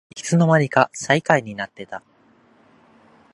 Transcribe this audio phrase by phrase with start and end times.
[0.15, 2.01] いつのまにか最下位になってた